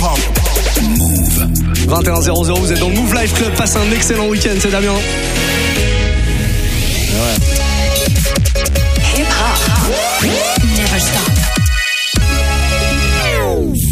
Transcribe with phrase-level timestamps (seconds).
[0.00, 1.48] Move.
[1.86, 3.52] 21-0-0, vous êtes dans le Move Life Club.
[3.54, 4.94] Passe un excellent week-end, c'est Damien.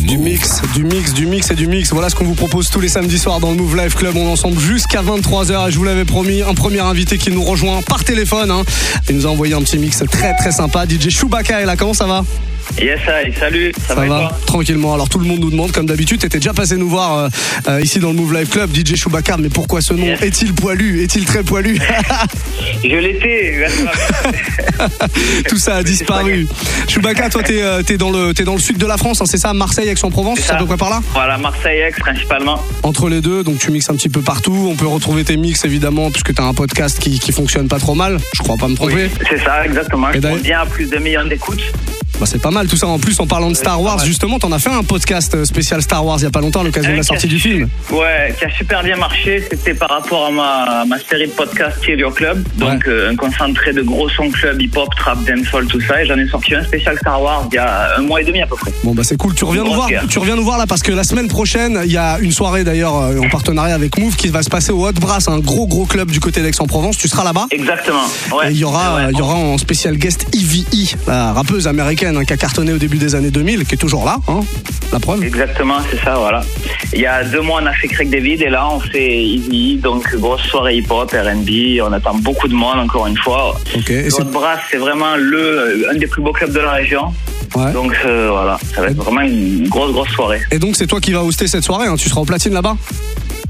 [0.06, 1.92] Du mix, du mix, du mix et du mix.
[1.92, 4.16] Voilà ce qu'on vous propose tous les samedis soirs dans le Move Life Club.
[4.16, 7.44] On est ensemble jusqu'à 23h et je vous l'avais promis, un premier invité qui nous
[7.44, 8.50] rejoint par téléphone.
[8.50, 8.62] Hein.
[9.10, 10.86] Il nous a envoyé un petit mix très très sympa.
[10.86, 12.24] DJ Chewbacca est là, comment ça va
[12.80, 14.94] Yes, hi, salut, ça, va, et toi Tranquillement.
[14.94, 17.28] Alors tout le monde nous demande, comme d'habitude, t'étais déjà passé nous voir euh,
[17.68, 19.36] euh, ici dans le Move Life Club, DJ Chewbacca.
[19.38, 20.22] Mais pourquoi ce nom Yes.
[20.22, 21.78] Est-il poilu Est-il très poilu
[22.84, 23.66] Je l'étais.
[25.48, 26.46] Tout ça a disparu.
[26.86, 29.24] Chewbacca, toi t'es euh, t'es dans le t'es dans le sud de la France, hein,
[29.26, 30.56] c'est ça Marseille, Aix-en-Provence, C'est à ça.
[30.58, 32.62] peu près par là Voilà, Marseille-Aix principalement.
[32.84, 34.68] entre les deux, donc tu mixes un petit peu partout.
[34.70, 37.78] On peut retrouver tes mix évidemment, puisque tu as un podcast qui, qui fonctionne pas
[37.80, 38.18] trop mal.
[38.34, 39.10] Je crois pas me tromper.
[39.28, 40.10] C'est ça, exactement.
[40.12, 41.62] Et Je bien à plus de millions d'écoutes.
[42.20, 42.86] Bah, c'est pas mal tout ça.
[42.88, 45.80] En plus, en parlant de Star Wars, justement, t'en as fait un podcast euh, spécial
[45.82, 47.68] Star Wars il y a pas longtemps à l'occasion de la sortie qui du film.
[47.92, 49.44] Ouais, qui a super bien marché.
[49.48, 52.42] C'était par rapport à ma, ma série de podcasts Kill Your Club.
[52.56, 52.88] Donc, Ouais.
[52.88, 56.02] euh, un concentré de gros sons club, hip-hop, trap, dancehall, tout ça.
[56.02, 58.40] Et j'en ai sorti un spécial Star Wars il y a un mois et demi
[58.42, 58.72] à peu près.
[58.82, 59.34] Bon bah c'est cool.
[59.34, 59.88] Tu reviens nous voir.
[60.08, 62.64] Tu reviens nous voir là parce que la semaine prochaine, il y a une soirée
[62.64, 65.66] d'ailleurs euh, en partenariat avec Move qui va se passer au Hot Brass, un gros
[65.68, 66.96] gros club du côté d'Aix-en-Provence.
[66.96, 67.46] Tu seras là-bas.
[67.52, 68.02] Exactement.
[68.36, 68.48] Ouais.
[68.48, 72.07] Et il y aura, Ouais, il y aura en spécial guest EVE, la rappeuse américaine
[72.16, 74.40] hein, qui a cartonné au début des années 2000, qui est toujours là, hein,
[74.92, 75.22] la preuve.
[75.24, 76.42] Exactement, c'est ça, voilà.
[76.92, 79.76] Il y a deux mois, on a fait Craig David et là, on fait Easy,
[79.76, 81.80] donc grosse soirée hip-hop, R&B.
[81.82, 83.58] On attend beaucoup de monde, encore une fois.
[83.76, 83.90] Ok.
[83.90, 87.12] Et c'est- Notre Brass, c'est vraiment le, un des plus beaux clubs de la région.
[87.56, 87.72] ouais.
[87.72, 90.40] Donc euh, voilà, ça va être vraiment une grosse, grosse soirée.
[90.50, 91.86] Et donc c'est toi qui vas hoster cette soirée.
[91.88, 92.76] hein, tu seras au platine là-bas?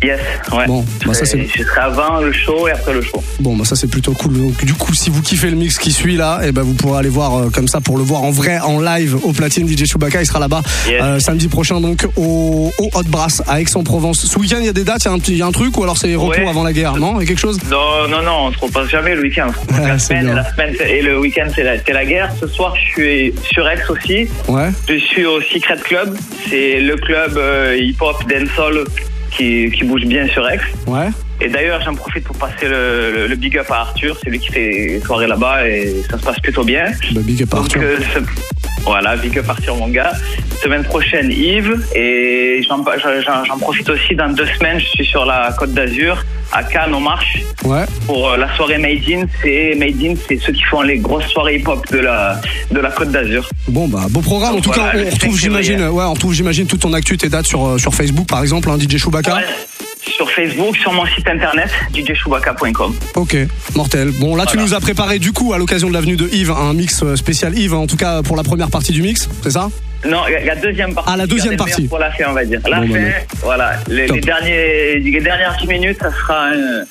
[0.02, 0.20] Yes,
[0.52, 0.66] ouais.
[0.66, 3.22] Bon, bah, ça, c'est- je serai avant le show et après le show.
[3.40, 4.32] Bon, bah ça c'est plutôt cool.
[4.38, 7.00] Donc du coup, si vous kiffez le mix qui suit là, et ben vous pourrez
[7.00, 9.66] aller voir euh, comme ça pour le voir en vrai, en live au platine.
[9.68, 11.00] DJ Chewbacca, il sera là-bas Yes.
[11.02, 14.24] euh, samedi prochain donc au, au Hot Brass à Aix-en-Provence.
[14.26, 15.52] Ce week-end, il y a des dates, il y a un petit, y a un
[15.52, 16.48] truc ou alors c'est retour Ouais.
[16.48, 17.16] avant la guerre, non?
[17.20, 17.58] Il y a quelque chose?
[17.70, 19.50] Non, non, non, on se repose jamais le week-end.
[19.74, 22.30] Ah, la, semaine, la semaine et le week-end, c'est la, c'est la guerre.
[22.40, 24.28] Ce soir, je suis sur Aix aussi.
[24.48, 24.70] Ouais.
[24.88, 26.16] Je suis au Secret Club.
[26.48, 28.84] C'est le club euh, hip-hop dancehall
[29.30, 30.60] qui, bouge bien sur Aix.
[30.86, 31.08] Ouais.
[31.40, 34.16] Et d'ailleurs, j'en profite pour passer le, le- le big up à Arthur.
[34.22, 36.84] C'est lui qui fait les soirées là-bas et ça se passe plutôt bien.
[37.12, 37.80] Bah, big up Arthur.
[37.82, 38.18] euh, ce-
[38.82, 40.12] voilà, big up Arthur, mon gars.
[40.62, 41.80] Semaine prochaine, Yves.
[41.94, 42.82] Et j'en
[43.58, 44.14] profite aussi.
[44.16, 47.38] Dans deux semaines, je suis sur la Côte d'Azur, à Cannes, en marche.
[47.64, 47.84] Ouais.
[48.06, 51.26] Pour euh, la soirée Made in, c'est Made in, c'est ceux qui font les grosses
[51.26, 53.48] soirées hip-hop de la, de la Côte d'Azur.
[53.68, 54.56] Bon bah beau programme.
[54.56, 57.16] En tout voilà, cas, on 5 retrouve j'imagine, ouais, on retrouve j'imagine toute ton actu,
[57.18, 59.34] tes dates sur euh, sur Facebook par exemple, hein, DJ Chewbacca.
[59.36, 59.42] Ouais,
[60.08, 62.94] sur Facebook, sur mon site internet, djchewbacca.com.
[63.16, 63.36] Ok,
[63.74, 64.10] mortel.
[64.20, 66.50] Bon, là, tu nous as préparé du coup, à l'occasion de la venue de Yves,
[66.50, 69.50] un mix euh, spécial Yves, en tout cas pour la première partie du mix, c'est
[69.50, 69.68] ça?
[70.08, 71.10] Non, la- deuxième partie.
[71.12, 71.88] Ah, la deuxième partie.
[71.88, 72.60] Pour la fin, on va dire.
[72.68, 73.28] La Bon, bah, fin, mec.
[73.42, 73.72] voilà.
[73.88, 76.82] Les, derniers, les dernières 10 minutes, ça sera un,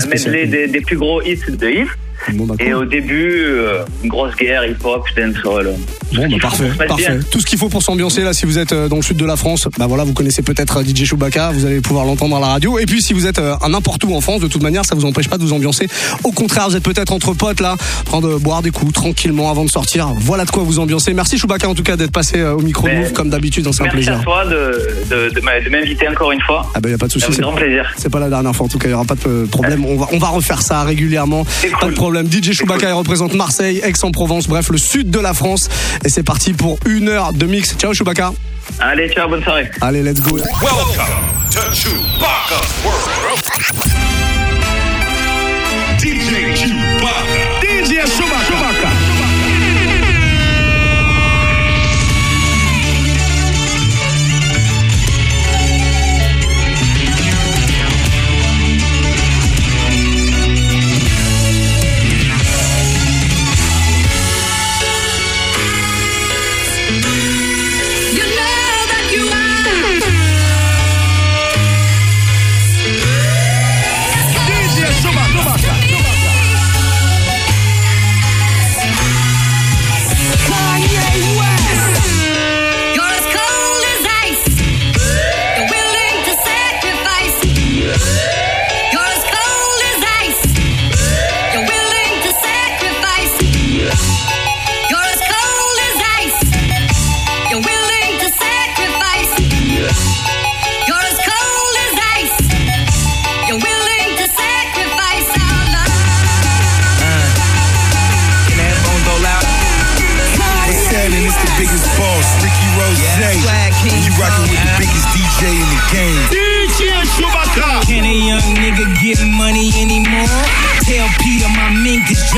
[0.00, 1.94] Un medley des, des plus gros hits de Yves.
[2.32, 5.74] Bon, bah, Et au début, euh, une grosse guerre, hip-hop, dancehall.
[6.12, 7.18] Bon, bah, parfait, parfait.
[7.30, 9.24] Tout ce qu'il faut pour s'ambiancer là, si vous êtes euh, dans le sud de
[9.24, 12.40] la France, bah voilà, vous connaissez peut-être euh, DJ Chewbacca, vous allez pouvoir l'entendre à
[12.40, 12.78] la radio.
[12.78, 15.04] Et puis si vous êtes à n'importe où en France, de toute manière, ça vous
[15.04, 15.88] empêche pas de vous ambiancer.
[16.24, 19.50] Au contraire, vous êtes peut-être entre potes là, en train de boire des coups tranquillement
[19.50, 20.08] avant de sortir.
[20.16, 21.14] Voilà de quoi vous ambiancer.
[21.14, 23.82] Merci Chewbacca en tout cas d'être passé au micro Ben, Move comme d'habitude, hein, c'est
[23.82, 24.20] un Merci plaisir.
[24.20, 26.70] à toi de, m'inviter encore une fois.
[26.74, 27.26] Ah bah y a pas de souci.
[27.32, 27.90] C'est- grand plaisir.
[27.96, 29.84] C'est pas la dernière fois en tout cas, il y aura pas de problème.
[29.84, 31.44] On va, on va refaire ça régulièrement.
[31.80, 32.11] Pas de problème.
[32.20, 35.68] DJ Chewbacca il représente Marseille, Aix-en-Provence, bref le sud de la France.
[36.04, 37.74] Et c'est parti pour une heure de mix.
[37.76, 38.32] Ciao Chewbacca.
[38.78, 39.70] Allez, ciao, bonne soirée.
[39.80, 40.36] Allez, let's go.
[40.36, 44.31] Welcome to Chewbacca's World.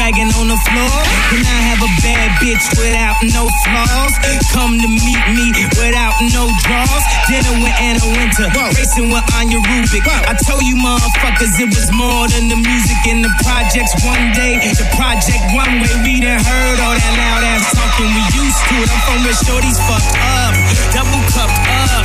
[0.05, 0.97] Mink dragging on the floor.
[1.33, 4.13] Can I have a bad bitch without no flaws?
[4.53, 5.49] Come to meet me
[5.81, 7.05] without no draws.
[7.25, 10.05] Dinner with Anna Wintour, racing with Anja Rubik.
[10.05, 13.97] I told you motherfuckers it was more than the music in the projects.
[14.05, 18.13] One day, the project one way, we done heard all that loud ass talking.
[18.13, 18.89] We used to it.
[18.93, 20.53] I'm from where shorties fucked up,
[20.93, 21.65] double cupped
[21.97, 22.04] up.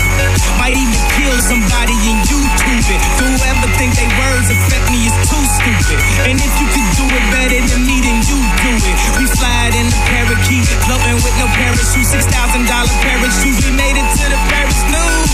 [0.60, 3.01] Might even kill somebody in YouTube it.
[3.21, 5.98] Whoever think they words affect me is too stupid.
[6.25, 8.98] And if you could do it better than me, then you do it.
[9.18, 13.57] We fly in the parakeet, floating with no parachute, six thousand dollar parachute.
[13.63, 15.31] We made it to the Paris news.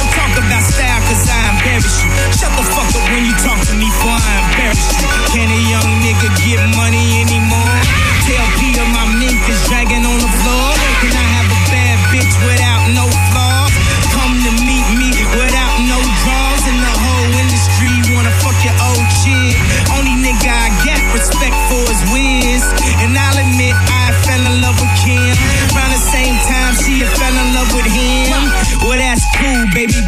[0.00, 2.10] Don't talk about style, cause I embarrass you.
[2.34, 5.06] Shut the fuck up when you talk to me, for I embarrass you.
[5.36, 7.78] Can a young nigga get money anymore?
[8.24, 10.23] Tell PETA my mink is dragging on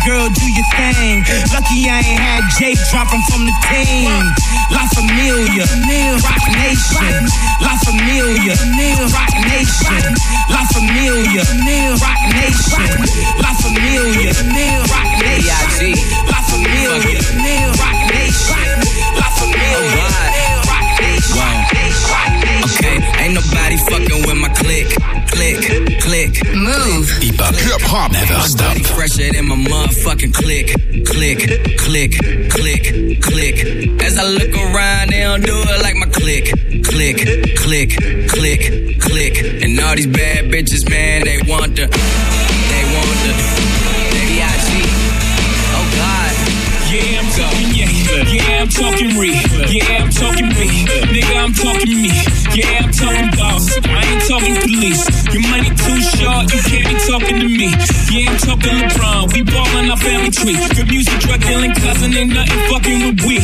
[0.07, 1.27] girl, do your thing.
[1.51, 4.07] Lucky I ain't had Jake dropping from the team.
[4.71, 5.67] La Familia,
[6.23, 7.27] Roc Nation,
[7.59, 8.55] La Familia,
[9.11, 10.07] Roc Nation,
[10.49, 11.43] La Familia,
[11.99, 12.95] Roc Nation,
[13.43, 14.31] La Familia,
[14.87, 15.75] Roc Nation,
[16.23, 17.11] La Familia,
[17.75, 18.79] Roc Nation,
[19.19, 20.07] La Familia,
[20.71, 21.57] Roc Nation.
[22.67, 24.87] Okay, ain't nobody fucking with my click,
[25.31, 25.59] click,
[26.17, 26.55] click.
[26.55, 27.09] Move.
[27.21, 28.77] Hip hop never stop.
[28.95, 30.69] Fresher than my motherfucking click,
[31.05, 31.41] click,
[31.79, 32.13] click,
[32.51, 33.57] click, click.
[34.03, 36.47] As I look around, they don't do it like my click,
[36.85, 37.19] click,
[37.57, 37.91] click,
[38.29, 39.63] click, click.
[39.63, 43.66] And all these bad bitches, man, they want the, they want the,
[48.77, 49.33] talking re.
[49.73, 50.69] Yeah, I'm talking me.
[51.09, 52.13] Nigga, I'm talking me.
[52.53, 53.73] Yeah, I'm talking boss.
[53.89, 55.05] I ain't talking police.
[55.33, 57.69] Your money too short, you can't be talking to me.
[58.13, 59.33] Yeah, I'm talking LeBron.
[59.33, 60.57] We ballin' our family tree.
[60.77, 63.37] Good music, drug dealing, cousin, ain't nothing fucking with we.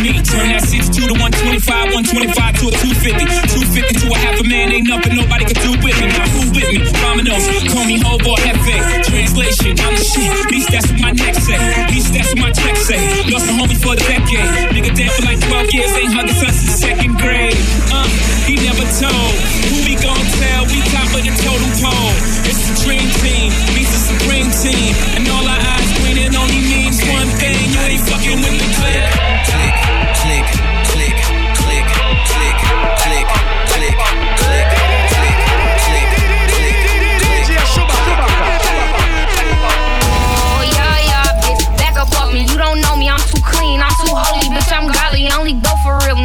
[0.00, 3.28] Me, turn that 62 to 125, 125 to a 250.
[3.52, 6.08] 250 to a half a man, ain't nothing nobody can do with me.
[6.08, 6.80] Now who with me?
[7.04, 8.76] Dominoes, call me Hobo Hefe.
[9.04, 10.24] Translation, I'm the shit.
[10.24, 11.60] At least that's what my neck say.
[11.60, 13.00] At least that's what my check say.
[13.28, 14.69] Lost a homie for the decade.
[14.70, 17.58] Nigga dead for like 12 years, ain't hugging since the second grade.
[17.90, 18.06] Uh,
[18.46, 19.34] he never told.
[19.66, 20.62] Who we gon' tell?
[20.70, 22.14] We top of the totem pole.
[22.46, 24.94] It's the dream team, meets the supreme team.
[25.18, 25.49] And all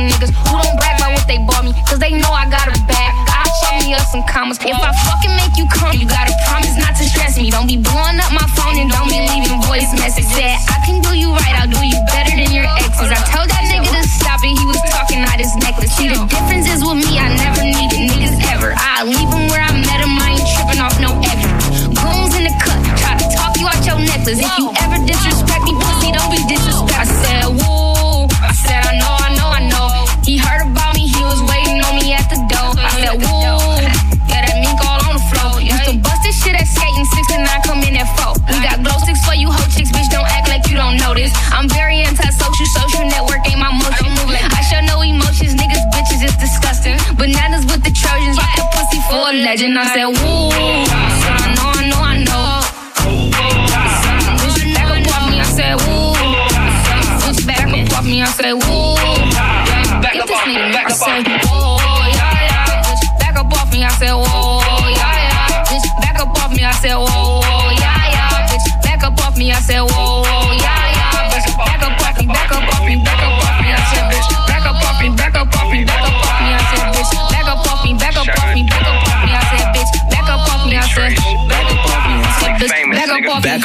[0.09, 1.73] niggas who don't brag about what they bought me.
[1.89, 3.11] Cause they know I got a bag.
[3.29, 4.57] I show me up some commas.
[4.61, 7.49] If I fucking make you come, you gotta promise not to stress me.
[7.49, 10.31] Don't be blowing up my phone and don't be leaving voice messages.
[10.69, 11.55] I can do you right.
[11.57, 13.09] I'll do you better than your exes.
[13.09, 14.53] I told that nigga to stop it.
[14.53, 15.93] He was talking out his necklace.
[15.97, 17.17] See, the difference is with me.
[17.17, 18.73] I never needed niggas ever.
[18.77, 20.13] I leave him where I met him.
[20.21, 21.51] I ain't tripping off no extra.
[21.97, 22.77] Goons in the cut.
[23.01, 24.39] Try to talk you out your necklace.
[24.39, 27.44] If you ever disrespect me, pussy, don't be disrespect.
[40.97, 41.31] Don't notice.
[41.51, 44.11] I'm very anti-social, social network ain't my motion.
[44.51, 46.97] I show no emotions, niggas, bitches, it's disgusting.
[47.17, 49.77] Bananas with the Trojans, like a pussy for a legend.
[49.77, 50.49] I said, woo.
[50.51, 52.61] I know, I know, I know.
[54.39, 56.13] Bitch, back up off me, I said, woo.
[57.45, 58.95] Back up off me, I said, woo.
[60.01, 61.77] Back up off me, I said, whoa,
[62.13, 62.83] yeah, yeah.
[62.83, 65.65] Bitch, back up off me, I said, whoa, yeah, yeah.
[65.65, 67.41] Bitch, back up off me, I said, whoa,
[67.79, 68.47] yeah, yeah.
[68.47, 70.14] Bitch, back up off me, I said, whoa,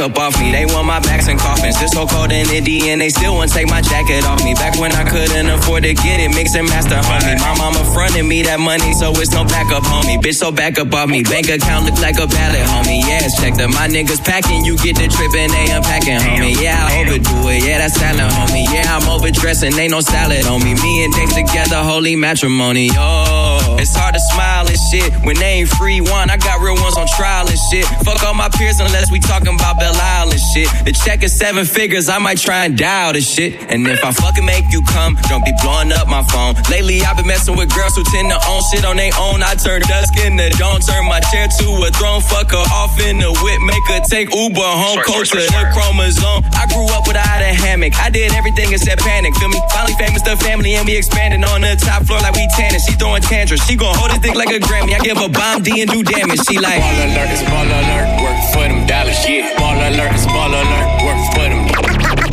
[0.00, 0.48] up off me.
[0.48, 1.78] Up they want my backs and coffins.
[1.78, 4.54] This so cold in Indy and they still won't take my jacket off me.
[4.54, 7.38] Back when I couldn't afford to get it, mix and master, homie.
[7.38, 10.16] My mama fronted me that money, so it's no backup, homie.
[10.18, 11.22] Bitch, so back up off me.
[11.22, 13.04] Bank account look like a ballot, homie.
[13.04, 13.68] Yes, check that.
[13.68, 16.56] My niggas packing, you get the trip and they unpacking, homie.
[16.56, 17.64] Yeah, I overdo it.
[17.64, 18.64] Yeah, that's silent, homie.
[18.72, 20.74] Yeah, I'm overdressing, ain't no salad on me.
[20.74, 22.90] Me and Dave together, holy matrimony.
[22.96, 23.76] Oh.
[23.78, 26.30] It's hard to smile shit when they ain't free one.
[26.30, 27.84] I got real ones on trial and shit.
[28.04, 30.68] Fuck all my peers unless we talking about Belle Isle and shit.
[30.84, 33.60] The check is seven figures, I might try and dial this shit.
[33.70, 36.54] And if I fucking make you come, don't be blowing up my phone.
[36.70, 39.42] Lately I've been messing with girls who tend to own shit on their own.
[39.42, 42.20] I turn dusk into dawn, turn my chair to a throne.
[42.22, 45.02] Fuck her off in the whip, make her take Uber home.
[45.04, 46.44] Coach swear, the chromosome.
[46.54, 47.94] I grew up without a hammock.
[47.98, 49.34] I did everything except panic.
[49.36, 49.60] Feel me?
[49.70, 52.80] Finally famous, the family, and we expanding on the top floor like we tanning.
[52.80, 53.62] She throwing tantrums.
[53.66, 54.94] She gon' hold this dick like a Grammy.
[54.94, 56.46] I give a bomb D and do damage.
[56.46, 59.50] She like Ball alert, it's ball alert, work for them dollars, yeah.
[59.58, 61.66] Ball alert, it's ball alert, work for them.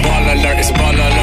[0.06, 1.17] Ball alert, it's ball alert,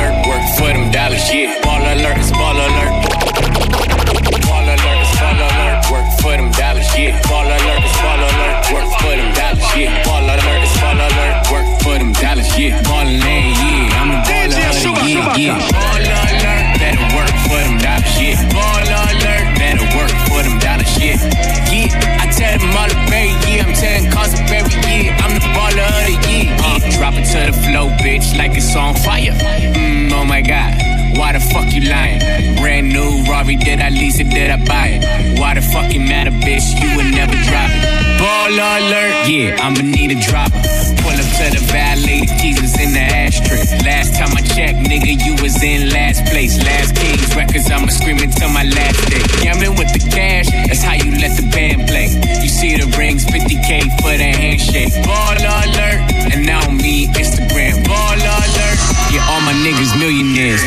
[35.75, 35.83] it?
[35.83, 36.81] Why the fuck you matter, bitch?
[36.81, 38.19] You would never drop it.
[38.19, 40.63] Ball alert, yeah, I'ma need a dropper.
[41.03, 43.65] Pull up to the valet, keys in the ashtray.
[43.85, 46.57] Last time I checked, nigga, you was in last place.
[46.65, 49.23] Last Kings records, I'ma scream until my last day.
[49.43, 52.09] Gambling with the cash, that's how you let the band play.
[52.41, 54.95] You see the rings, 50k for the handshake.
[55.05, 56.01] Ball alert,
[56.33, 57.85] and now me, Instagram.
[57.85, 58.79] Ball alert,
[59.13, 60.65] yeah, all my niggas millionaires.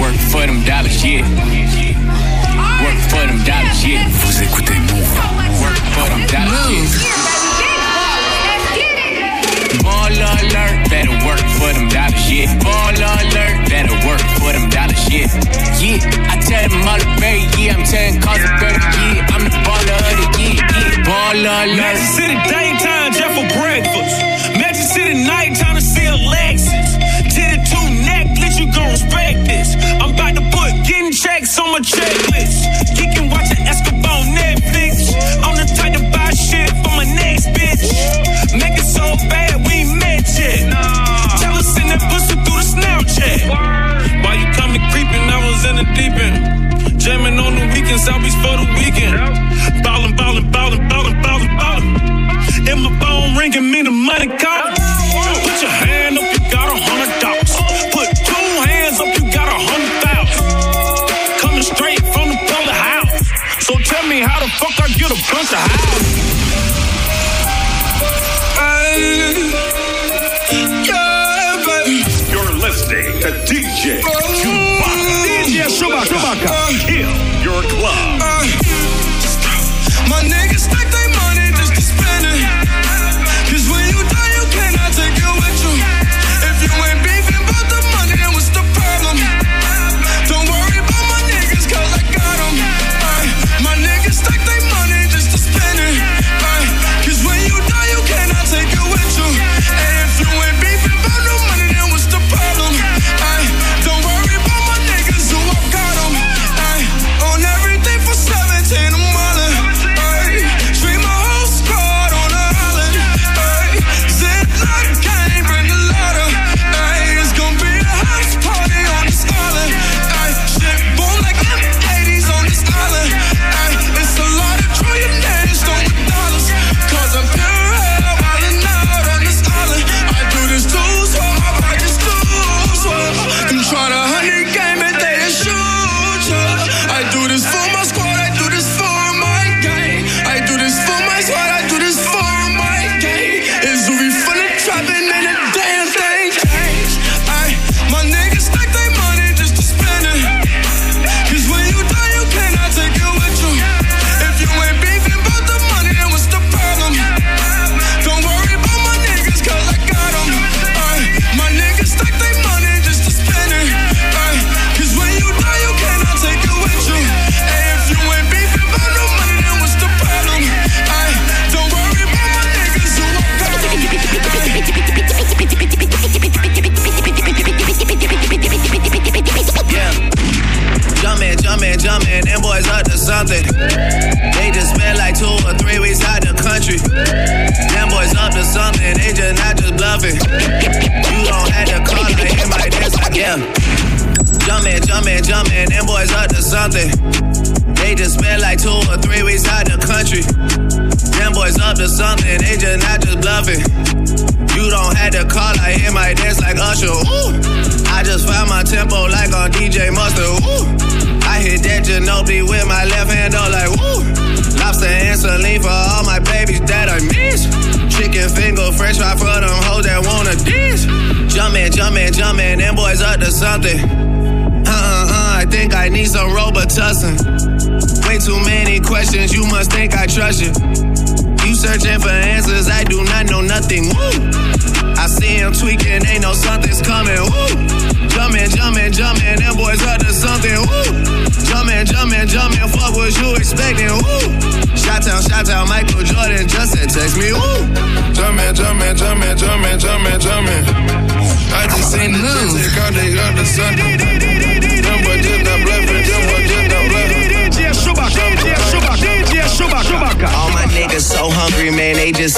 [0.00, 1.24] Work for them dollars, yeah.
[2.84, 4.04] Work for them dollars, yeah.
[4.08, 5.08] Vous écoutez Move.
[5.62, 7.16] Work for them dollars, yeah.
[9.82, 12.52] Ball alert, better work for them dollars, yeah.
[12.60, 15.28] Ball alert, better work for them dollars, yeah.
[15.80, 17.72] Yeah, I tell them all the berry, yeah.
[17.72, 19.32] I'm telling cause of berry, yeah.
[19.32, 21.04] I'm the baller of the year, yeah.
[21.08, 21.80] Ball alert.
[21.80, 24.20] Magic City daytime, just for breakfast.
[24.60, 27.00] Magic City nighttime to see Alexis.
[27.32, 29.72] Titty two necklace, you gon' respect this.
[30.00, 30.33] I'm about
[31.54, 32.64] checks on my checklist.
[32.96, 35.14] Geeking watching Escobar on Netflix.
[35.42, 37.82] I'm the type to buy shit for my next bitch.
[38.58, 40.72] Make it so bad we ain't met yet.
[41.40, 43.40] Tell us in that pussy through the Snapchat.
[44.22, 47.00] While you coming creeping, I was in the deep end.
[47.00, 49.14] Jamming on the weekends, South Beach for the weekend.
[49.82, 52.68] Ballin', ballin', ballin', ballin', ballin', ballin'.
[52.68, 54.53] And my phone ringing, me the money calling.
[65.14, 66.34] A bunch of houses.
[70.50, 72.02] Yeah, baby.
[72.32, 75.44] You're listening to DJ Chewbacca.
[75.44, 76.50] DJ Chewbacca.
[76.86, 78.13] Kill your club.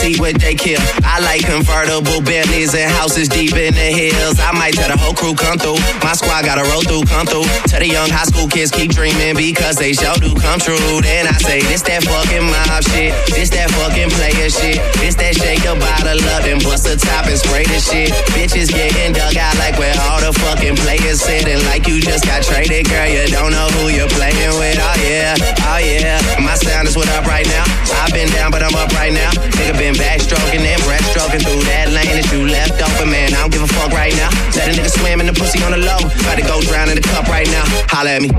[0.07, 1.06] Eat what they kill.
[1.17, 4.37] I like convertible Bentleys and houses deep in the hills.
[4.37, 5.81] I might tell the whole crew come through.
[6.05, 7.49] My squad gotta roll through, come through.
[7.73, 10.77] Tell the young high school kids keep dreaming because they sure do come true.
[11.01, 13.17] Then I say, this that fucking mob shit.
[13.33, 14.77] This that fucking player shit.
[15.01, 18.13] This that shake your bottle up and bust the top and spray the shit.
[18.37, 22.45] Bitches getting dug out like where all the fucking players sitting like you just got
[22.45, 23.09] traded, girl.
[23.09, 24.77] You don't know who you're playing with.
[24.85, 25.33] Oh yeah,
[25.65, 26.21] oh yeah.
[26.45, 27.65] My sound is what up right now.
[28.05, 29.33] I've been down, but I'm up right now.
[29.57, 33.35] Nigga been backstroking and breaststroking through that lane that you left open, man.
[33.35, 34.31] I don't give a fuck right now.
[34.55, 35.99] Let a nigga swim in the pussy on the low.
[35.99, 37.65] About to go drown in the cup right now.
[37.89, 38.31] Holla at me.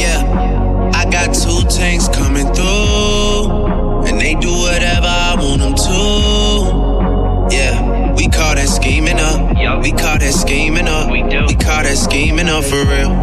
[0.00, 0.22] Yeah,
[0.94, 7.54] I got two tanks coming through, and they do whatever I want them to.
[7.54, 9.82] Yeah, we call that scheming up.
[9.82, 11.10] We call that scheming up.
[11.10, 11.46] We do.
[11.46, 13.14] We call that scheming up for real.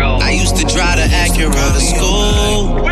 [0.00, 2.84] I used to drive the Acura to school.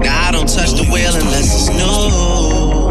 [0.00, 2.81] Now I don't touch the wheel unless it's new.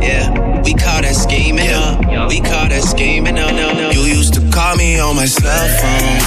[0.00, 2.28] Yeah, we call that scheming up.
[2.28, 3.50] We call that scheming up.
[3.94, 6.18] You used to call me on my cell phone.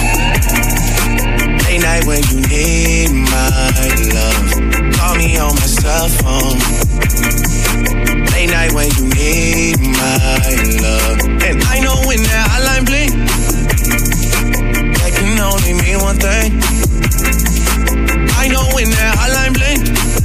[1.65, 3.49] Late night when you need my
[4.13, 4.51] love.
[4.95, 6.59] Call me on my cell phone.
[8.31, 10.51] Late night when you need my
[10.83, 11.19] love.
[11.41, 13.11] And I know when that hotline blink,
[14.99, 16.61] that can only mean one thing.
[18.37, 20.24] I know when that hotline can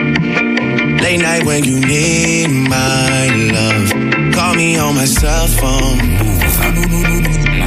[1.01, 3.89] Late night when you need my love.
[4.33, 5.97] Call me on my cell phone.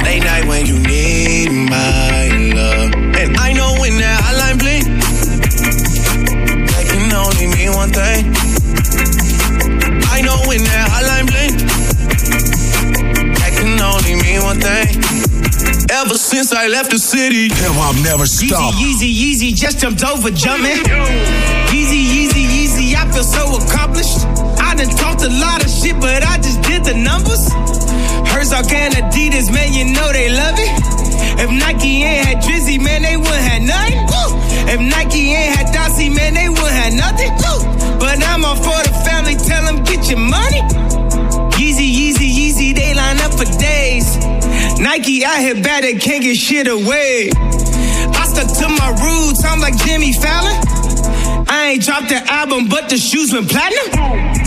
[0.03, 2.93] Late night when you need my love.
[3.19, 4.85] And I know when that hotline blink,
[6.71, 8.33] that can only mean one thing.
[10.15, 11.59] I know when that hotline blink,
[13.35, 15.03] that can only mean one thing.
[15.91, 18.73] Ever since I left the city, Hip hop never stop.
[18.75, 20.83] Yeezy, Yeezy, Yeezy, just jumped over Jumpman.
[21.71, 22.24] Yeezy, Yeezy, Yeezy, I
[23.15, 24.27] feel so accomplished.
[24.59, 27.47] I done talked a lot of shit, but I just did the numbers.
[28.27, 30.71] Herzog and Adidas, man, you know they love it.
[31.39, 34.03] If Nike ain't had Drizzy, man, they wouldn't have nothing.
[34.11, 34.27] Woo!
[34.67, 37.31] If Nike ain't had Drizzy, man, they wouldn't have nothing.
[37.39, 37.99] Woo!
[38.03, 40.59] But I'm all for the family, tell them get your money.
[41.55, 44.11] Yeezy, Yeezy, Yeezy, they line up for days.
[44.77, 47.31] Nike out here bad, they can't get shit away.
[47.31, 50.64] I stuck to my roots, I'm like Jimmy Fallon.
[51.55, 54.44] I ain't dropped the album, but the shoes went platinum.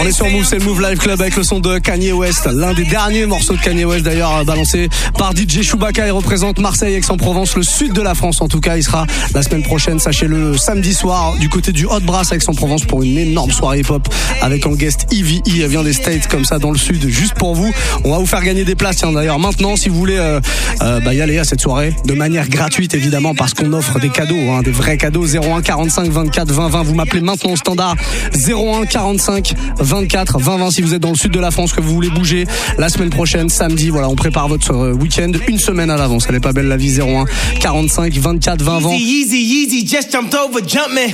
[0.00, 2.48] On est sur Move, c'est le Move Live Club avec le son de Kanye West.
[2.50, 4.88] L'un des derniers morceaux de Kanye West d'ailleurs euh, balancé
[5.18, 6.06] par DJ Chewbacca.
[6.06, 8.76] Il représente Marseille, Aix-en-Provence, le sud de la France en tout cas.
[8.76, 13.02] Il sera la semaine prochaine, sachez-le, samedi soir du côté du Hot Brass Aix-en-Provence pour
[13.02, 14.08] une énorme soirée hip-hop
[14.40, 15.42] avec en guest Evie.
[15.46, 17.70] Elle vient des States comme ça dans le sud juste pour vous.
[18.04, 18.96] On va vous faire gagner des places.
[18.96, 20.40] Tiens d'ailleurs maintenant si vous voulez euh,
[20.80, 24.10] euh bah, y aller à cette soirée de manière gratuite évidemment parce qu'on offre des
[24.10, 27.96] cadeaux, hein, des vrais cadeaux 01 45 24 20 Vous m'appelez maintenant au standard
[28.32, 31.80] 01 45 24 20 20 si vous êtes dans le sud de la France que
[31.80, 32.46] vous voulez bouger
[32.78, 36.40] la semaine prochaine samedi voilà on prépare votre week-end une semaine à l'avance elle est
[36.40, 37.24] pas belle la vie 01
[37.58, 41.12] 45 24 20 20 easy, easy, just jumped over, jump me.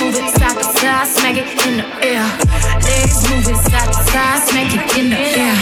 [0.00, 2.24] Move the air.
[2.80, 5.59] Legs move it in the air.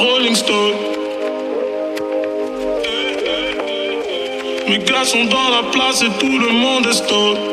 [0.00, 0.76] Rolling Stone.
[4.66, 7.49] Mes gars sont dans la place et tout le monde est stone.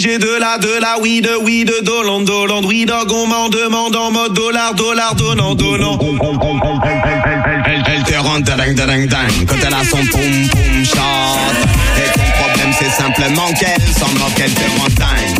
[0.00, 4.10] J'ai de la, de la weed, weed, dolland, dolland, oui, dog, on m'en demande en
[4.10, 5.98] mode dollar, dollar, donnant, donnant.
[7.86, 11.00] Elle, te rend dingue, dingue, dingue quand elle a son poum poum shot.
[11.98, 15.39] Et ton problème c'est simplement qu'elle s'en moque, elle te rend.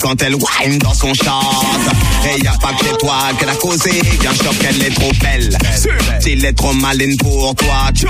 [0.00, 1.24] Quand elle whine dans son shot.
[2.24, 5.12] Et y a pas que chez toi qu'elle a causé, bien choc qu'elle est trop
[5.20, 5.58] belle.
[6.20, 8.08] S'il est trop maline pour toi, tcho.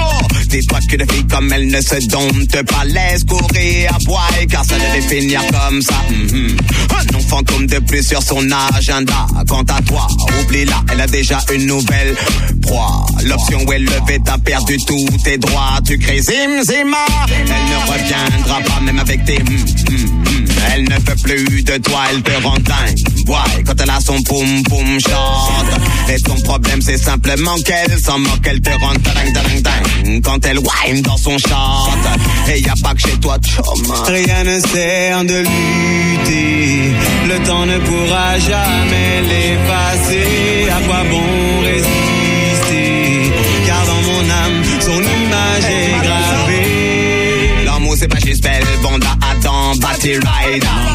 [0.49, 4.65] Dis-toi que des filles comme elle ne se domptent pas, laisse courir à boy, car
[4.65, 6.01] ça devait finir comme ça.
[6.11, 6.57] Mhm.
[6.91, 8.45] Un enfant comme de plus sur son
[8.77, 9.27] agenda.
[9.49, 10.07] Quant à toi,
[10.41, 12.15] oublie-la, elle a déjà une nouvelle
[12.63, 13.07] proie.
[13.25, 15.79] L'option où elle levait, t'as perdu tous tes droits.
[15.87, 20.05] Tu crées zim zima, elle ne reviendra pas même avec tes hum.
[20.73, 23.01] Elle ne veut plus de toi, elle te rend dingue.
[23.27, 25.81] Ouais, quand elle a son poum poum chante.
[26.11, 30.23] Et ton problème c'est simplement qu'elle s'en moque, elle te rend dingue dingue dingue.
[30.23, 32.05] Quand elle whine dans son chante.
[32.55, 33.93] Et y a pas que chez toi, chum.
[34.07, 36.93] Rien ne sert de lutter,
[37.29, 40.71] le temps ne pourra jamais l'effacer.
[40.71, 43.33] À quoi bon résister?
[43.67, 47.65] Car dans mon âme, son image est gravée.
[47.65, 50.94] L'amour c'est pas juste belle, bande à Adam, Batty Rider.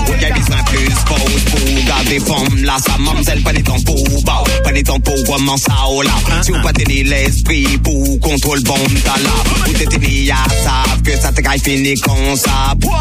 [2.09, 5.57] Garder forme là, sa mamzelle, pas des temps pour bas, pas des temps pour comment
[5.57, 6.11] ça oh là.
[6.43, 11.41] Si vous pas tenir l'esprit pour contrôle bon là, tenu à savent que ça te
[11.41, 12.73] gagne fini comme ça.
[12.77, 12.91] Boy,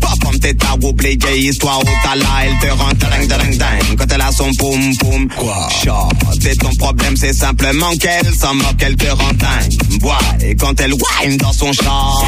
[0.00, 4.12] pas comme t'es ta oublié histoire au tala, elle te rend dingue dingue dingue quand
[4.12, 5.28] elle a son poum poum.
[5.36, 5.68] Quoi?
[5.82, 10.00] Shot, et ton problème c'est simplement qu'elle s'en moque, elle te rend dingue.
[10.00, 12.24] Boy, et quand elle whine dans son chant,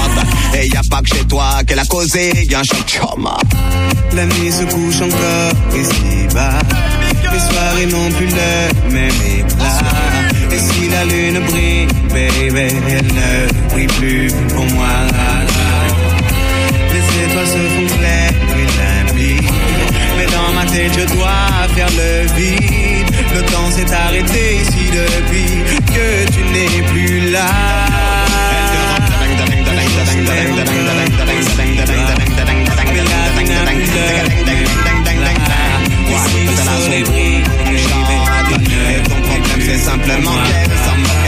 [0.59, 3.37] et y a pas que chez toi qu'elle a causé, y a un choc choma.
[4.15, 6.59] La nuit se couche encore ici-bas.
[7.33, 10.38] Les soirées n'ont plus le même éclat.
[10.51, 14.89] Et si la lune brille, baby, elle ne brille plus pour moi.
[16.93, 19.51] Les étoiles se font claires et limpides.
[20.17, 23.11] Mais dans ma tête, je dois faire le vide.
[23.35, 25.51] Le temps s'est arrêté ici depuis
[25.95, 27.47] que tu n'es plus là.
[36.31, 36.95] C'est simplement
[37.65, 38.08] qu'elle s'en
[39.79, 41.28] simplement clair, sans moquer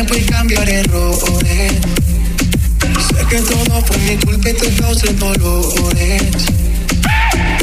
[0.00, 1.72] Y cambiar errores.
[3.08, 6.22] Sé que todo fue mi culpa y te causé dolores.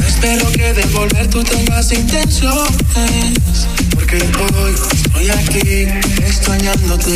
[0.06, 3.66] Espero que de volver tú tengas intenciones.
[3.92, 5.88] Porque hoy estoy aquí
[6.22, 7.14] extrañándote.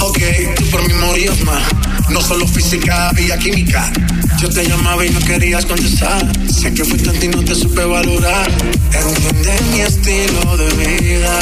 [0.00, 0.18] Ok,
[0.56, 1.62] tú por mí morías más.
[2.08, 3.92] No solo física, había química.
[4.40, 6.26] Yo te llamaba y no querías contestar.
[6.50, 8.50] Sé que fui tonto y no te supe valorar.
[8.92, 11.38] Entiende mi estilo de vida.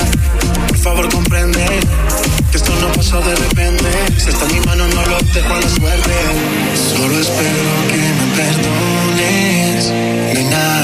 [0.82, 1.62] Por favor, comprende
[2.50, 3.84] que esto no pasó de repente.
[4.16, 6.14] Si está en mi mano, no lo dejo a la suerte.
[6.74, 9.90] Solo espero que me perdones.
[10.32, 10.82] Nena,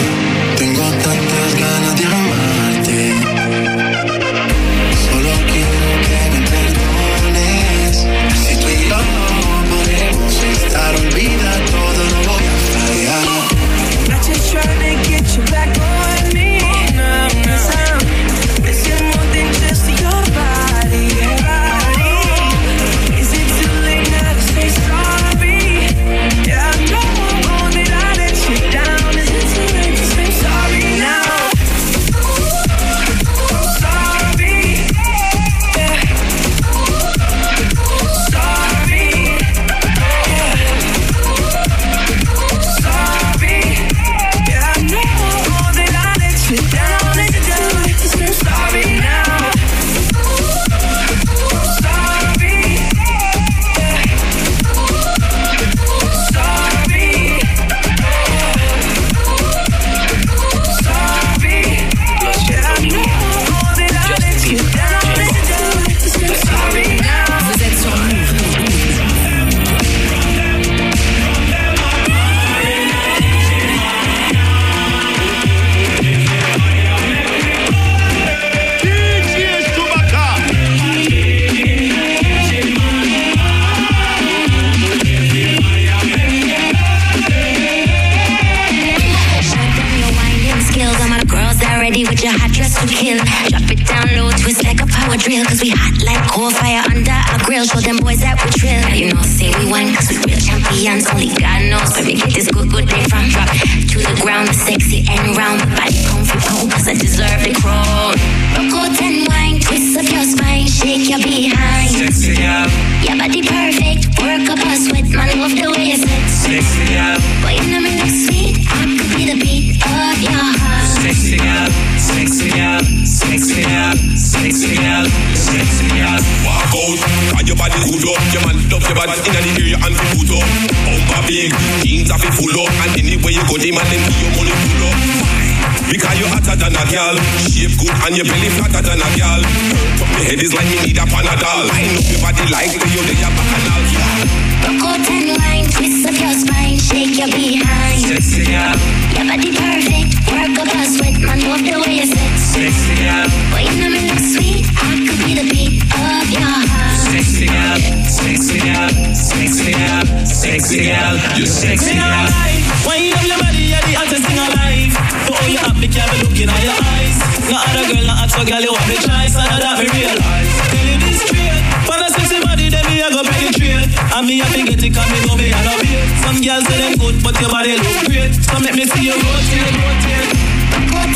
[174.96, 176.00] cause me know me and a beat.
[176.24, 178.32] Some girls say them good, but your body look great.
[178.48, 180.32] So make me see you rotate, rotate.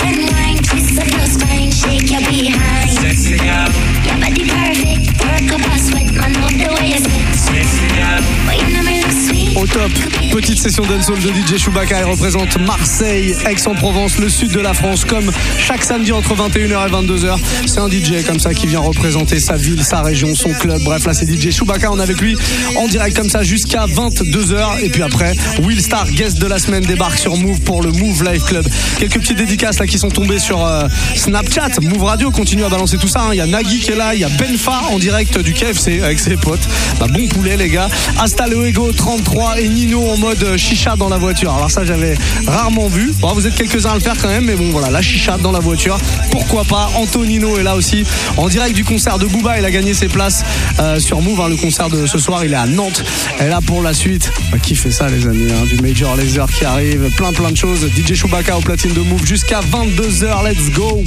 [0.00, 2.90] And wine, twist up your spine, shake your behind.
[3.00, 3.72] Sexy up,
[4.06, 7.26] Your body perfect, work up a sweat, man, love the way you sit.
[7.36, 8.22] sexy up.
[8.46, 9.39] Boy, you know me look sweet.
[9.56, 9.90] Au top,
[10.32, 11.98] petite session dancehall de DJ Chewbacca.
[11.98, 16.90] Elle représente Marseille, Aix-en-Provence, le sud de la France, comme chaque samedi entre 21h et
[16.90, 17.36] 22h.
[17.66, 20.80] C'est un DJ comme ça qui vient représenter sa ville, sa région, son club.
[20.84, 21.90] Bref, là c'est DJ Chewbacca.
[21.90, 22.36] On est avec lui
[22.76, 24.82] en direct comme ça jusqu'à 22h.
[24.82, 28.22] Et puis après, Will Star, guest de la semaine, débarque sur Move pour le Move
[28.24, 28.66] Live Club.
[28.98, 31.80] Quelques petites dédicaces là qui sont tombées sur euh, Snapchat.
[31.82, 33.22] Move Radio continue à balancer tout ça.
[33.22, 33.28] hein.
[33.32, 36.00] Il y a Nagui qui est là, il y a Benfa en direct du KFC
[36.02, 36.66] avec ses potes.
[37.00, 37.88] Bah, bon poulet les gars.
[38.18, 41.52] Hasta luego 33 et Nino en mode euh, chicha dans la voiture.
[41.54, 42.14] Alors ça j'avais
[42.46, 43.12] rarement vu.
[43.34, 45.60] Vous êtes quelques-uns à le faire quand même, mais bon voilà, la chicha dans la
[45.60, 45.96] voiture.
[46.30, 46.90] Pourquoi pas?
[46.96, 48.04] Antonino est là aussi
[48.36, 49.58] en direct du concert de Booba.
[49.58, 50.44] Il a gagné ses places
[50.78, 51.40] euh, sur Move.
[51.40, 51.48] hein.
[51.48, 53.02] Le concert de ce soir, il est à Nantes.
[53.40, 56.46] Et là pour la suite, bah, qui fait ça les amis hein, Du Major Laser
[56.50, 57.86] qui arrive, plein plein de choses.
[57.96, 60.44] DJ Chewbacca au platine de Move jusqu'à 22h.
[60.48, 61.02] Let's go.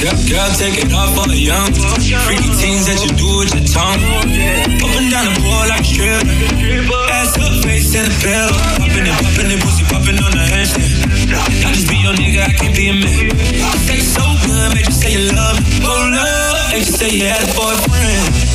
[0.00, 1.76] Girl, Girl, it off for a young.
[2.24, 4.00] Freaky things that you do with your tongue.
[4.80, 6.24] Up and down the board like a strip.
[7.12, 8.48] Ass up, face in the bell.
[8.80, 11.04] Popping and popping and pussy popping on the handstand.
[11.36, 13.28] I just be your nigga, I can't be a man.
[13.84, 15.84] Sex so good, make you say you love me.
[15.84, 18.49] Oh, love, make you say you had a boyfriend.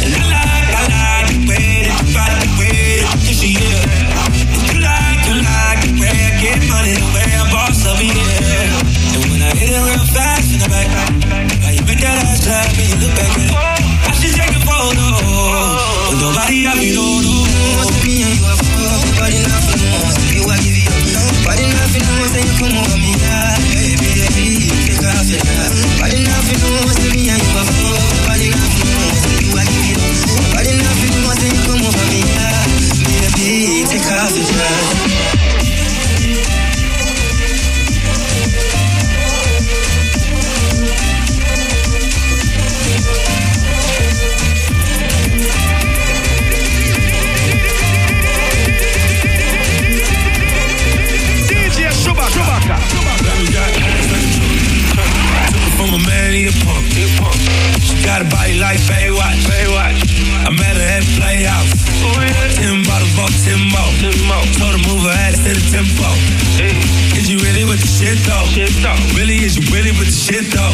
[68.05, 69.17] With the shit though?
[69.17, 70.73] Really, is you really with the shit though?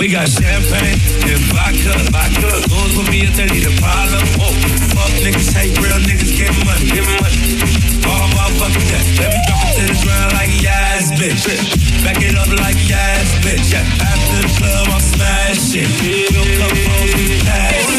[0.00, 0.96] We got champagne
[1.28, 1.94] and vodka.
[2.08, 2.48] vodka.
[2.68, 4.24] Goons with me if they need a problem.
[4.40, 4.52] Whoa.
[4.96, 6.88] Fuck niggas, hate real niggas, get money.
[6.88, 7.40] Get money.
[8.08, 9.04] All motherfuckers that.
[9.20, 11.44] Let me drop it to the ground like yes, bitch.
[12.04, 13.68] Back it up like yes, bitch.
[13.72, 13.84] Yeah.
[14.00, 15.90] After the club, I'm smashing.
[16.00, 17.97] Feel come home, we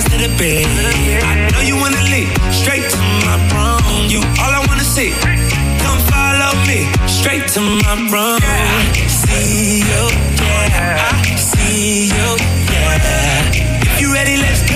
[0.00, 0.64] Shake to the bed.
[1.22, 2.32] I know you wanna leave.
[2.54, 4.08] Straight to my room.
[4.08, 5.12] You all I wanna see.
[5.82, 6.88] Come follow me.
[7.06, 8.40] Straight to my room.
[9.08, 10.02] See you,
[10.40, 11.12] yeah.
[11.12, 12.28] I see you,
[12.72, 13.82] yeah.
[13.84, 14.69] If you ready, let's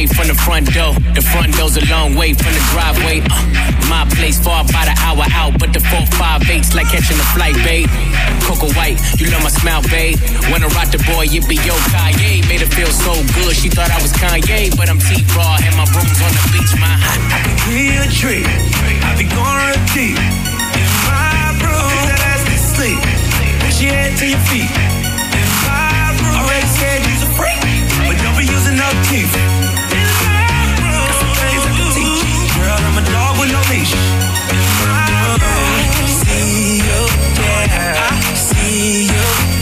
[0.00, 0.96] way from the front door.
[1.12, 3.20] The front door's a long way from the driveway.
[3.28, 3.36] Uh,
[3.92, 7.26] my place far by the hour out, but the four five eight's like catching a
[7.36, 7.88] flight, babe.
[8.46, 10.16] Coco White, you love my smile, babe.
[10.48, 12.40] When I rock the boy, it be yo Kanye.
[12.48, 15.74] Made her feel so good, she thought I was Kanye, but I'm T Raw and
[15.76, 16.72] my room's on the beach.
[16.80, 18.44] My I, I can hear a tree,
[19.04, 21.88] I be going deep in my room.
[21.92, 23.00] Take that ass to sleep,
[23.60, 24.70] push your head to your feet.
[24.70, 27.60] In my room, already said you's a freak,
[28.08, 29.59] but don't be using no teeth.
[33.40, 33.94] with no leash.
[34.82, 35.36] I
[36.06, 37.00] see you.
[37.40, 39.59] Yeah, I see you.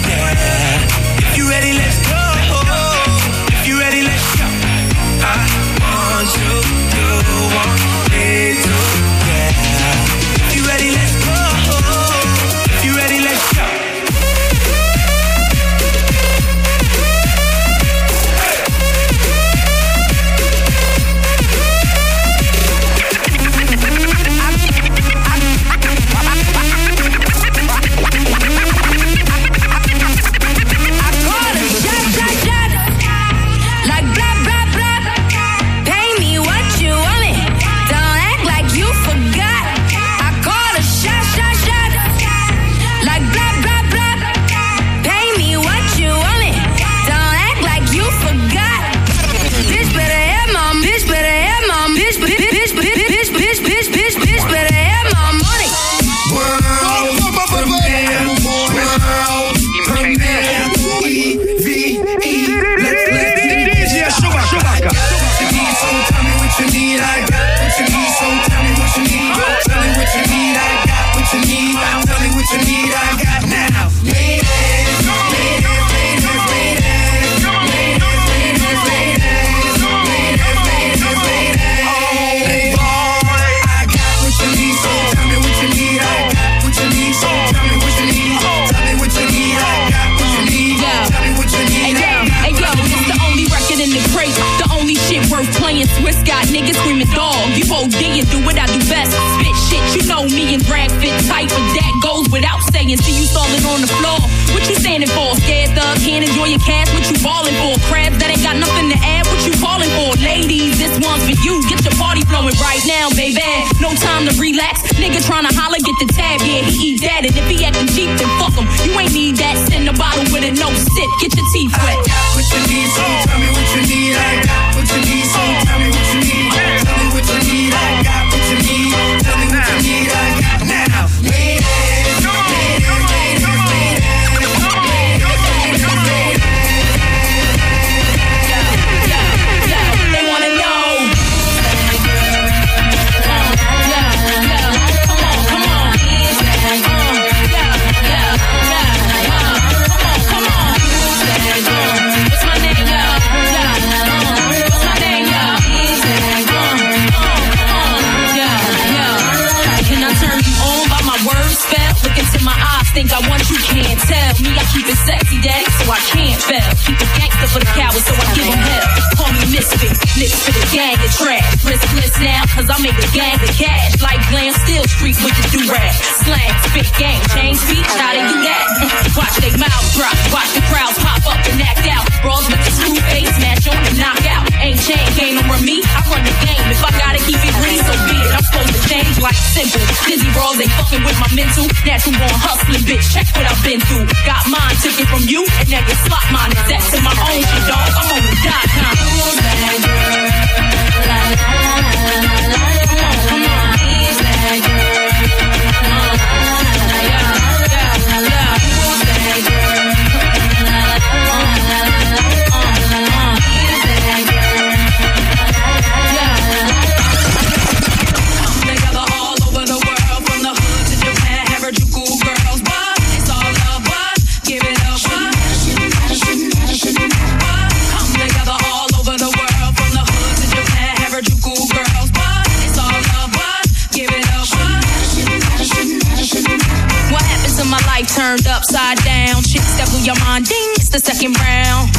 [239.39, 239.45] down.
[239.45, 240.47] Chicks that blew your mind.
[240.47, 241.91] Ding, it's the second round.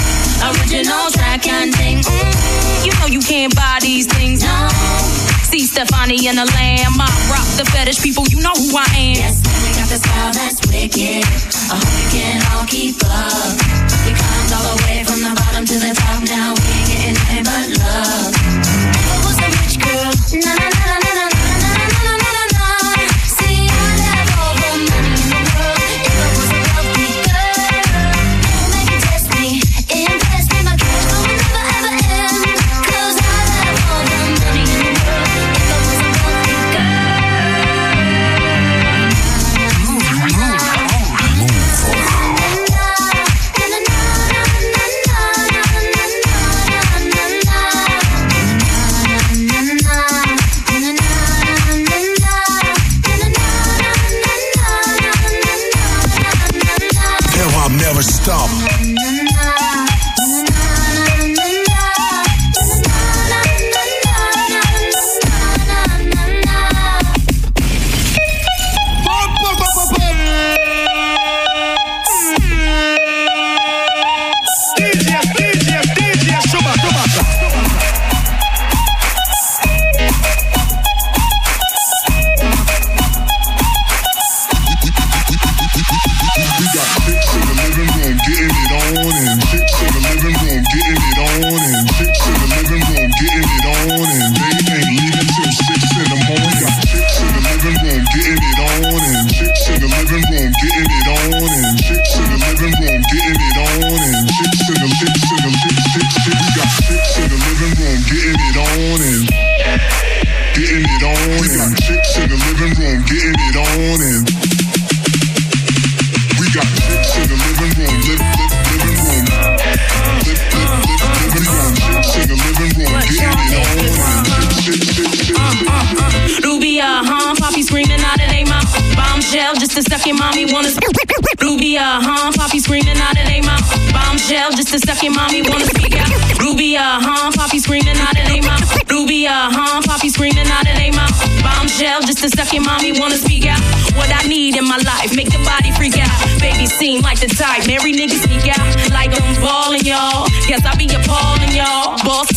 [0.44, 2.00] Original track and ding.
[2.04, 4.44] Mm, you know you can't buy these things.
[4.44, 4.70] No.
[5.44, 7.00] See Stefani and the lamb.
[7.00, 8.26] I rock the fetish people.
[8.28, 9.16] You know who I am.
[9.16, 11.24] Yes, we got the style that's wicked.
[11.72, 13.56] I hope you can all keep up.
[14.06, 16.22] We climbed all the way from the bottom to the top.
[16.28, 18.32] Now we ain't getting nothing but love.
[18.94, 20.12] Never was a rich girl.
[20.44, 21.29] Na na na na na.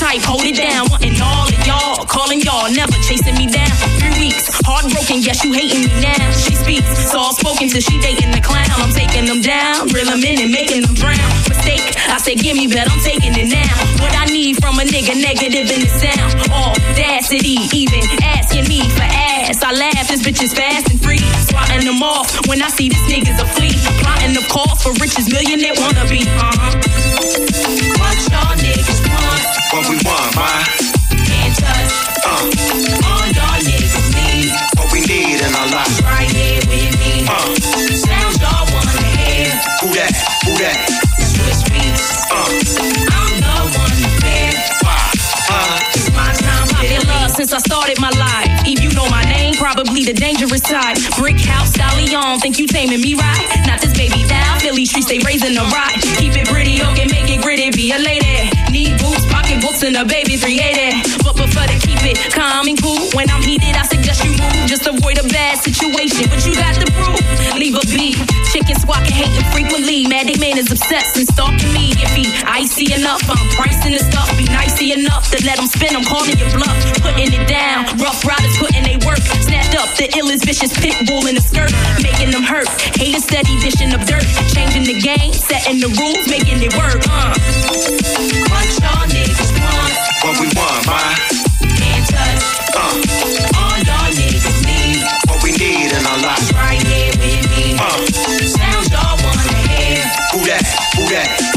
[0.03, 2.03] Hold it down, wanting all of y'all.
[2.07, 3.70] Calling y'all, never chasing me down.
[4.03, 6.18] Three weeks, heartbroken, yes, you hating me now.
[6.34, 8.66] She speaks, soft spoken till she dating the clown.
[8.82, 11.22] I'm taking them down, reel them in and making them drown.
[11.46, 13.72] Mistake, I said give me bet, I'm taking it now.
[14.03, 16.34] What I need from a nigga, negative in the sound.
[16.50, 19.62] Audacity, even asking me for ass.
[19.62, 21.22] I laugh, this bitch is fast and free.
[21.46, 23.72] Swatting them off when I see this nigga's a flea.
[24.03, 26.26] Plotting the call for riches, millionaire wanna be.
[26.26, 26.91] Uh huh.
[30.05, 30.48] Want, ma?
[31.26, 31.92] Can't touch.
[32.24, 32.30] Uh,
[33.07, 34.50] All y'all niggas need.
[34.78, 35.94] what we need in our life.
[36.03, 37.26] Right here with me.
[37.26, 37.55] Uh,
[37.94, 39.50] Sounds y'all wanna hear.
[39.82, 40.12] who that?
[40.46, 40.78] Who that?
[41.22, 42.07] Switch beats.
[42.30, 42.36] Uh,
[43.14, 44.50] I'm the one to bear.
[44.86, 46.68] uh, It's my time.
[46.78, 48.48] I've been loved since I started my life.
[48.66, 50.96] If you know my name, probably the dangerous type.
[51.18, 53.46] Brick house, stallion, think you taming me right?
[53.66, 55.92] Not this baby down, Philly streets, they raising the rock.
[56.18, 58.50] Keep it pretty, okay, make it gritty, be a lady.
[59.83, 61.26] And a baby 380.
[61.26, 63.03] But prefer to keep it calm and cool.
[63.18, 64.70] When I'm heated, I suggest you move.
[64.70, 67.18] Just avoid a bad situation, but you got the proof.
[67.59, 68.18] Leave a beat.
[68.55, 70.07] Chicken squawking, hating frequently.
[70.07, 71.95] Maddie man is obsessed and stalking me.
[71.99, 74.30] If he icy enough, I'm pricing the stuff.
[74.39, 75.97] Be nicey enough to let him spin.
[75.99, 77.87] I'm calling your bluff, putting it down.
[77.99, 79.22] Rough riders putting they work.
[79.43, 81.72] Snapped up the illest vicious pit bull in the skirt,
[82.03, 82.68] making them hurt.
[82.95, 84.24] Haters steady dishing up dirt,
[84.55, 87.03] changing the game, setting the rules, making it work.
[87.11, 88.51] Uh.
[90.22, 90.98] What we want, ma?
[91.78, 92.42] Can't touch.
[92.74, 95.02] Uh, All y'all niggas need.
[95.28, 96.52] what we need in our life.
[96.54, 97.76] Right here with me.
[97.78, 100.02] Uh, Sounds y'all wanna hear.
[100.32, 100.64] who that?
[100.96, 101.51] Who that?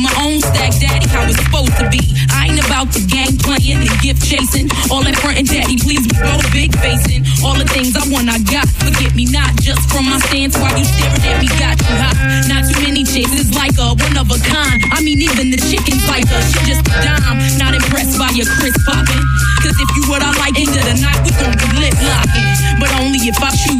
[0.00, 2.00] My own stack, daddy, how it's supposed to be.
[2.32, 4.72] I ain't about the gang playing and gift chasing.
[4.88, 7.24] All that front and daddy, please we both big facing.
[7.44, 8.66] All the things I want, I got.
[8.80, 12.16] Forget me not just from my stance while you staring at me, got you hot.
[12.48, 14.80] Not too many it's like a one of a kind.
[14.92, 17.40] I mean, even the chickens like her, she just a dime.
[17.58, 19.24] Not impressed by your Chris poppin'.
[19.64, 22.48] Cause if you what I like, end of the night, we gon' be lip locking.
[22.78, 23.79] But only if I choose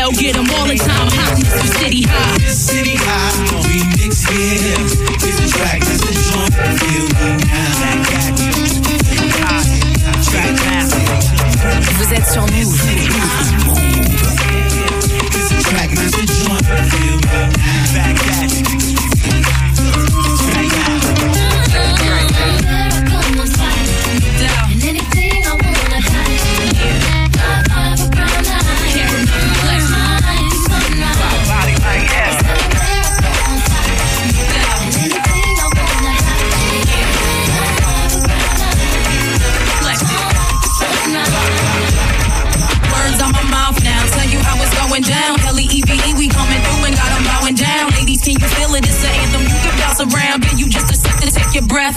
[0.00, 1.10] Caramel, get 'em all the time.
[1.12, 2.38] Hotness from city high.
[2.48, 3.36] City High,
[3.68, 4.86] remix here.
[5.28, 5.89] It's a track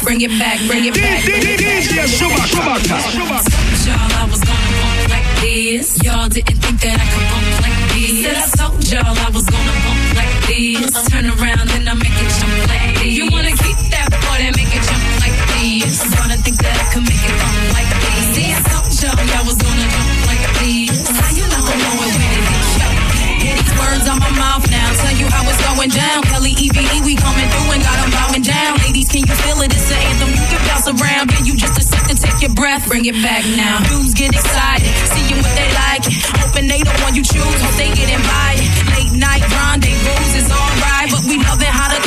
[0.03, 0.59] Bring it back.
[0.67, 1.23] Bring it back.
[1.23, 1.79] Bring it back.
[1.87, 2.91] DJ Chewbacca.
[3.87, 5.95] Y'all, I was gonna bump like this.
[6.03, 8.19] Y'all didn't think that I could bump like this.
[8.19, 10.91] Said I told y'all I was gonna bump like this.
[10.91, 11.07] Uh-huh.
[11.07, 13.15] Turn around and I make it jump like this.
[13.15, 16.03] You wanna keep that boy and make it jump like this.
[16.19, 18.23] Wanna think that I could make it bump like this.
[18.35, 20.99] See, I told y'all y'all was gonna jump like this.
[21.15, 22.62] How you not gonna know it when it
[23.79, 24.87] words on my mouth now.
[24.99, 26.23] Tell you how it's going down.
[26.27, 28.77] Kelly EVE, we coming through and got got 'em bowing down.
[28.85, 29.73] Ladies, can you feel it?
[29.73, 30.29] It's an anthem.
[30.33, 31.29] You can bounce around.
[31.29, 32.17] Give you just a second.
[32.19, 32.87] Take your breath.
[32.87, 33.79] Bring it back now.
[33.89, 34.89] Dudes get excited.
[35.13, 36.03] Seeing what they like.
[36.41, 37.57] Hoping they the one you choose.
[37.61, 38.67] Hope they get invited.
[38.95, 41.09] Late night rendezvous is alright.
[41.11, 42.01] But we loving how the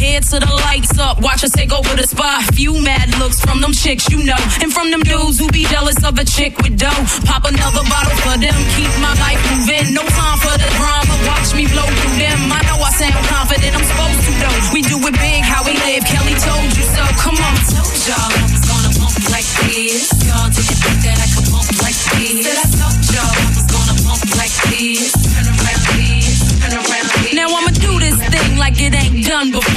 [0.00, 1.20] Head to the lights up.
[1.20, 2.42] Watch us take over the spot.
[2.54, 4.38] Few mad looks from them chicks, you know.
[4.60, 7.02] And from them dudes who be jealous of a chick with dough.
[7.28, 8.54] Pop another bottle for them.
[8.76, 9.94] Keep my life moving.
[9.94, 11.14] No time for the drama.
[11.28, 12.38] Watch me blow through them.
[12.52, 13.76] I know I sound confident.
[13.76, 14.58] I'm supposed to though.
[14.72, 16.02] We do it big, how we live.
[16.08, 17.02] Kelly told you so.
[17.20, 20.10] Come on, told y'all I was gonna bump like this.
[20.24, 22.42] Y'all didn't think that I could bump like this.
[22.42, 25.12] Said I told y'all I was gonna bump like this.
[25.14, 27.34] Turn around this, turn around this.
[27.36, 29.71] Now I'ma do this thing like it ain't done before.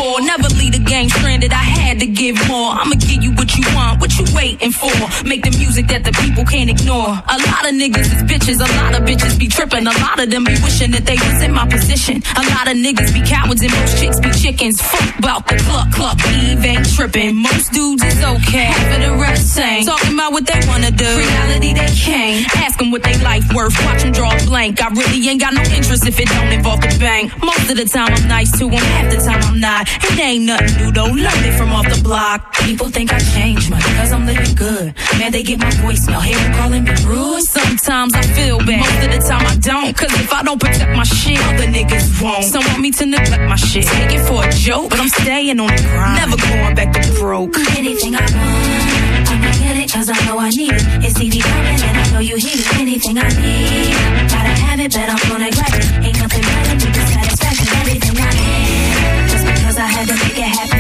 [0.96, 2.72] Had to give more.
[2.72, 4.92] I'ma give you what you want, what you waiting for.
[5.28, 7.12] Make the music that the people can't ignore.
[7.12, 9.88] A lot of niggas is bitches, a lot of bitches be tripping.
[9.88, 12.24] A lot of them be wishing that they was in my position.
[12.36, 14.82] A lot of niggas be cowards and most chicks be chickens.
[14.82, 17.36] Fuck about the cluck cluck, Eve ain't tripping.
[17.36, 19.88] Most dudes is okay, half of the rest ain't.
[19.88, 22.48] Talking about what they wanna do, reality they can't.
[22.58, 24.82] Ask them what they life worth, watch them draw a blank.
[24.82, 27.32] I really ain't got no interest if it don't involve the bank.
[27.44, 29.88] Most of the time I'm nice to them, half the time I'm not.
[29.88, 32.54] It ain't nothing new though, learned it from off the block.
[32.66, 34.94] People think I changed much because I'm living good.
[35.20, 37.44] Man, they get my voicemail, hear them calling me rude.
[37.44, 39.96] Sometimes I feel bad, most of the time I don't.
[39.98, 42.44] Cause if I don't protect my shit, other niggas won't.
[42.46, 45.60] Some want me to neglect my shit, take it for a joke, but I'm staying
[45.60, 46.16] on the grind.
[46.18, 47.58] Never going back to broke.
[47.78, 50.84] Anything I want, I'ma get it cause I know I need it.
[51.06, 52.80] It's CD coming and I know you hear it.
[52.80, 53.96] Anything I need,
[54.30, 55.86] gotta have it, but I'm gonna grab it.
[56.06, 57.68] Ain't nothing better than satisfaction.
[57.82, 60.75] Everything I had, just because I had to make it happen.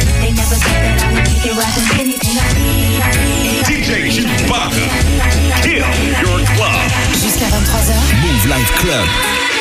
[0.46, 2.00] They never said that I would make it rapping.
[2.00, 3.66] Anything I need, I need.
[3.66, 4.86] DJ Chewbacca.
[5.64, 5.82] Kill
[6.22, 6.86] your club.
[7.14, 7.98] Jusqu'à 23h.
[8.22, 9.55] Move Life Club.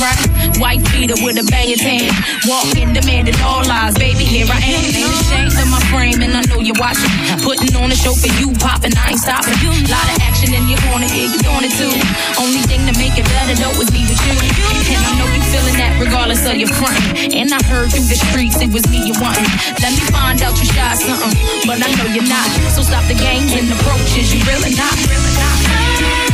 [0.00, 0.18] Right.
[0.58, 2.10] White beater with a banging tan.
[2.46, 4.24] Walking, demanding all lies, baby.
[4.24, 4.84] Here I am.
[4.90, 7.10] Ain't ashamed of my frame, and I know you're watching.
[7.42, 9.54] Putting on a show for you, popping, I ain't stopping.
[9.90, 11.92] Lot of action in your corner, yeah, you doing it too.
[12.40, 14.34] Only thing to make it better though is me with you.
[14.34, 17.34] And I know you feeling that regardless of your frontin'.
[17.34, 19.46] And I heard through the streets it was me you wantin'.
[19.82, 21.34] Let me find out you shy something,
[21.66, 22.48] but I know you're not.
[22.74, 24.94] So stop the games and approaches, you really not.
[25.06, 26.33] Really not.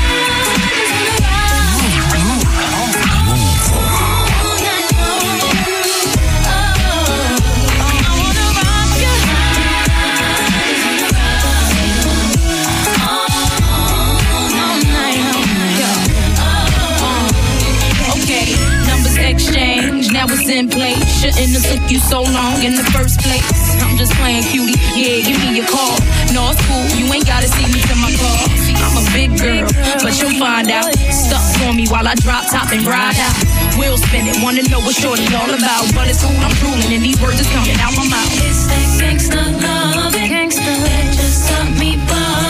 [21.41, 21.57] Place.
[21.57, 23.45] Shouldn't took you so long in the first place.
[23.81, 25.97] I'm just playing cutie, yeah, give me your call.
[26.33, 28.41] No, it's cool, you ain't gotta see me to my car.
[28.85, 29.69] I'm a big girl,
[30.03, 30.93] but you'll find out.
[31.11, 33.37] Stuck for me while I drop top and ride out.
[33.79, 35.85] We'll spin it, wanna know what shorty all about.
[35.95, 38.33] But it's cool, I'm drooling, and these words is coming out my mouth.
[38.45, 42.50] It's that gangsta love, gangsta that just got me bugging,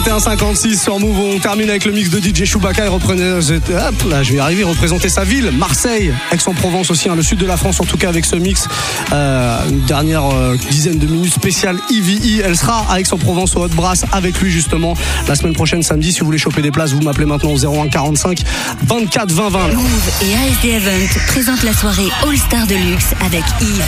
[0.00, 4.22] 21-56 sur Move, on termine avec le mix de DJ Chewbacca et reprenez, hop, là,
[4.22, 7.58] je vais y arriver, représenter sa ville, Marseille, Aix-en-Provence aussi, hein, le sud de la
[7.58, 8.68] France en tout cas avec ce mix.
[9.12, 13.68] Euh, une dernière euh, dizaine de minutes spéciale EVE, elle sera à Aix-en-Provence au Hot
[13.68, 14.94] Brass avec lui justement
[15.28, 16.10] la semaine prochaine samedi.
[16.12, 18.40] Si vous voulez choper des places, vous m'appelez maintenant au 01 45
[18.86, 19.68] 24 20 20.
[19.74, 23.82] Move et ASD Event présentent la soirée All Star Deluxe avec Yves.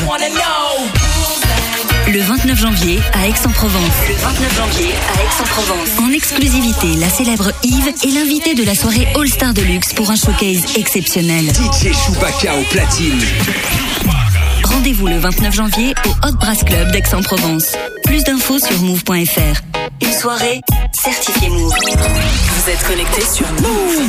[2.07, 4.09] Le 29 janvier à Aix-en-Provence.
[4.09, 5.89] Le 29 janvier à Aix-en-Provence.
[6.01, 10.17] En exclusivité, la célèbre Yves est l'invité de la soirée All Star Deluxe pour un
[10.17, 11.47] showcase exceptionnel.
[11.47, 13.21] DJ Chewbacca au platine.
[14.65, 17.75] Rendez-vous le 29 janvier au Hot Brass Club d'Aix-en-Provence.
[18.05, 19.84] Plus d'infos sur move.fr.
[20.05, 20.61] Une soirée
[20.93, 21.73] certifiée Move.
[21.73, 24.03] Vous êtes connecté sur Move.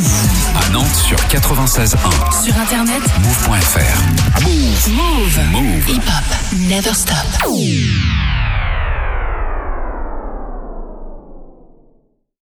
[0.55, 2.43] À Nantes sur 96.1.
[2.43, 4.41] Sur internet, Move.fr.
[4.41, 4.89] Move.
[4.89, 5.39] Move.
[5.51, 5.89] Move.
[5.89, 7.25] Hip hop, never stop.